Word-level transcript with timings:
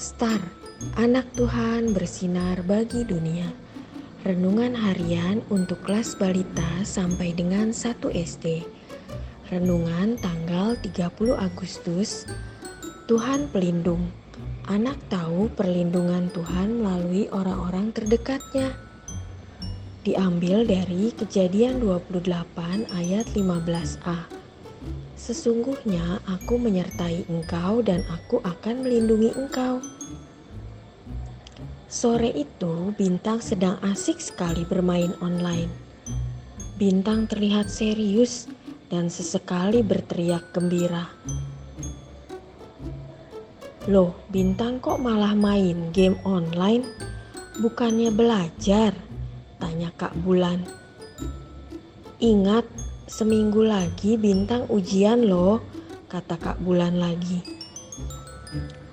Star, 0.00 0.40
anak 0.96 1.28
Tuhan 1.36 1.92
bersinar 1.92 2.64
bagi 2.64 3.04
dunia. 3.04 3.52
Renungan 4.24 4.72
harian 4.72 5.44
untuk 5.52 5.84
kelas 5.84 6.16
balita 6.16 6.80
sampai 6.88 7.36
dengan 7.36 7.68
1 7.68 8.08
SD. 8.08 8.64
Renungan 9.52 10.16
tanggal 10.16 10.80
30 10.80 11.36
Agustus. 11.36 12.24
Tuhan 13.12 13.52
pelindung. 13.52 14.08
Anak 14.72 14.96
tahu 15.12 15.52
perlindungan 15.52 16.32
Tuhan 16.32 16.80
melalui 16.80 17.28
orang-orang 17.28 17.92
terdekatnya. 17.92 18.72
Diambil 20.00 20.64
dari 20.64 21.12
Kejadian 21.12 21.76
28 21.84 22.88
ayat 22.96 23.28
15a. 23.36 24.39
Sesungguhnya 25.20 26.24
aku 26.24 26.56
menyertai 26.56 27.28
engkau 27.28 27.84
dan 27.84 28.00
aku 28.08 28.40
akan 28.40 28.80
melindungi 28.80 29.36
engkau. 29.36 29.84
Sore 31.92 32.32
itu 32.32 32.96
Bintang 32.96 33.44
sedang 33.44 33.76
asik 33.84 34.16
sekali 34.16 34.64
bermain 34.64 35.12
online. 35.20 35.68
Bintang 36.80 37.28
terlihat 37.28 37.68
serius 37.68 38.48
dan 38.88 39.12
sesekali 39.12 39.84
berteriak 39.84 40.56
gembira. 40.56 41.12
Loh, 43.92 44.16
Bintang 44.32 44.80
kok 44.80 45.04
malah 45.04 45.36
main 45.36 45.92
game 45.92 46.16
online? 46.24 46.88
Bukannya 47.60 48.08
belajar? 48.08 48.96
Tanya 49.60 49.92
Kak 50.00 50.16
Bulan. 50.24 50.64
Ingat, 52.24 52.64
Seminggu 53.10 53.66
lagi 53.66 54.14
bintang 54.14 54.70
ujian 54.70 55.26
loh, 55.26 55.58
kata 56.06 56.38
Kak 56.38 56.62
Bulan 56.62 57.02
lagi. 57.02 57.42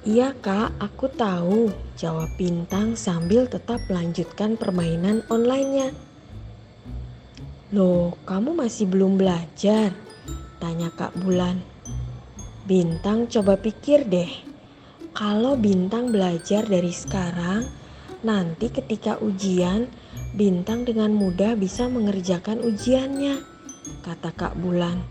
Iya 0.09 0.33
kak, 0.33 0.73
aku 0.81 1.05
tahu, 1.13 1.69
jawab 1.93 2.25
bintang 2.33 2.97
sambil 2.97 3.45
tetap 3.45 3.77
melanjutkan 3.85 4.57
permainan 4.57 5.21
onlinenya. 5.29 5.93
Loh, 7.77 8.17
kamu 8.25 8.57
masih 8.57 8.89
belum 8.89 9.21
belajar? 9.21 9.93
Tanya 10.57 10.89
Kak 10.97 11.13
Bulan. 11.21 11.61
Bintang 12.65 13.29
coba 13.29 13.53
pikir 13.53 14.01
deh, 14.09 14.33
kalau 15.13 15.53
bintang 15.53 16.09
belajar 16.09 16.65
dari 16.65 16.89
sekarang, 16.89 17.69
nanti 18.25 18.73
ketika 18.73 19.21
ujian, 19.21 19.85
bintang 20.33 20.89
dengan 20.89 21.13
mudah 21.13 21.53
bisa 21.53 21.85
mengerjakan 21.85 22.65
ujiannya 22.65 23.56
kata 24.03 24.31
Kak 24.35 24.55
Bulan. 24.59 25.03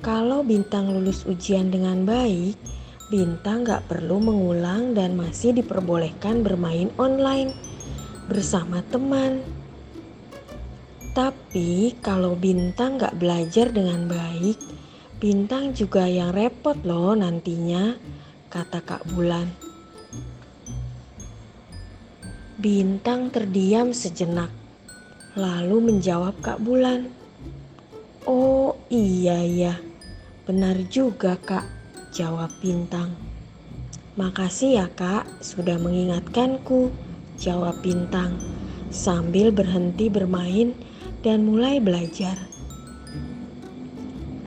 Kalau 0.00 0.44
Bintang 0.44 0.92
lulus 0.92 1.24
ujian 1.24 1.72
dengan 1.72 2.04
baik, 2.04 2.56
Bintang 3.06 3.62
gak 3.62 3.86
perlu 3.86 4.18
mengulang 4.18 4.90
dan 4.92 5.14
masih 5.14 5.54
diperbolehkan 5.54 6.42
bermain 6.42 6.90
online 6.98 7.54
bersama 8.26 8.82
teman. 8.90 9.40
Tapi 11.14 11.96
kalau 12.02 12.36
Bintang 12.36 12.98
gak 12.98 13.16
belajar 13.16 13.70
dengan 13.70 14.10
baik, 14.10 14.58
Bintang 15.16 15.72
juga 15.72 16.04
yang 16.04 16.34
repot 16.34 16.76
loh 16.84 17.16
nantinya, 17.16 17.96
kata 18.52 18.84
Kak 18.84 19.08
Bulan. 19.08 19.48
Bintang 22.60 23.32
terdiam 23.32 23.96
sejenak, 23.96 24.52
lalu 25.38 25.92
menjawab 25.92 26.36
Kak 26.44 26.60
Bulan. 26.60 27.25
Oh 28.26 28.74
iya 28.90 29.38
ya, 29.46 29.78
benar 30.50 30.74
juga 30.90 31.38
kak, 31.38 31.62
jawab 32.10 32.50
Bintang. 32.58 33.14
Makasih 34.18 34.82
ya 34.82 34.90
kak, 34.90 35.30
sudah 35.38 35.78
mengingatkanku, 35.78 36.90
jawab 37.38 37.78
Bintang, 37.86 38.34
sambil 38.90 39.54
berhenti 39.54 40.10
bermain 40.10 40.74
dan 41.22 41.46
mulai 41.46 41.78
belajar. 41.78 42.34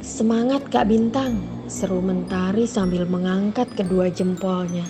Semangat 0.04 0.68
kak 0.68 0.92
Bintang, 0.92 1.40
seru 1.72 2.04
Mentari 2.04 2.68
sambil 2.68 3.08
mengangkat 3.08 3.72
kedua 3.80 4.12
jempolnya. 4.12 4.84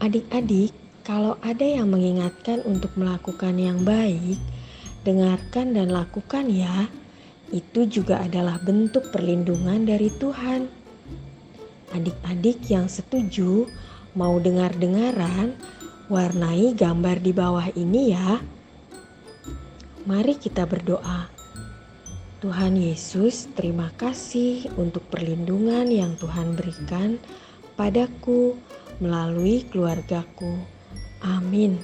Adik-adik, 0.00 0.72
kalau 1.04 1.36
ada 1.44 1.68
yang 1.68 1.92
mengingatkan 1.92 2.64
untuk 2.64 2.96
melakukan 2.96 3.60
yang 3.60 3.84
baik, 3.84 4.40
dengarkan 5.04 5.76
dan 5.76 5.92
lakukan 5.92 6.48
ya 6.48 6.88
itu 7.50 7.86
juga 7.86 8.22
adalah 8.22 8.62
bentuk 8.62 9.10
perlindungan 9.10 9.82
dari 9.86 10.10
Tuhan. 10.18 10.70
Adik-adik 11.90 12.70
yang 12.70 12.86
setuju 12.86 13.66
mau 14.14 14.38
dengar-dengaran, 14.38 15.58
warnai 16.10 16.74
gambar 16.74 17.18
di 17.18 17.32
bawah 17.34 17.66
ini 17.74 18.14
ya. 18.14 18.38
Mari 20.06 20.38
kita 20.38 20.66
berdoa. 20.66 21.30
Tuhan 22.40 22.72
Yesus, 22.80 23.52
terima 23.52 23.92
kasih 24.00 24.72
untuk 24.80 25.04
perlindungan 25.12 25.84
yang 25.92 26.16
Tuhan 26.16 26.56
berikan 26.56 27.20
padaku 27.76 28.56
melalui 28.96 29.68
keluargaku. 29.68 30.56
Amin. 31.20 31.76